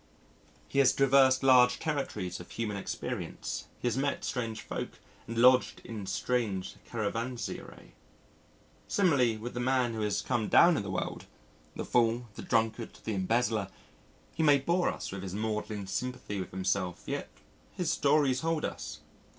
[0.67, 4.93] He has traversed large territories of human experience, he has met strange folk
[5.27, 7.91] and lodged in strange caravanserai.
[8.87, 11.27] Similarly with the man who has come down in the world
[11.75, 13.69] the fool, the drunkard, the embezzler
[14.33, 17.29] he may bore us with his maudlin sympathy with himself yet
[17.75, 19.01] his stories hold us.